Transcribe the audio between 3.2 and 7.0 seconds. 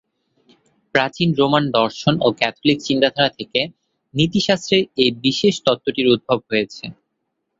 থেকে নীতিশাস্ত্রের এ বিশেষ তত্ত্বটির উদ্ভব হয়েছে।